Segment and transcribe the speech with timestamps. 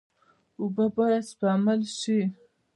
[0.59, 2.19] اوبه باید سپمول شي.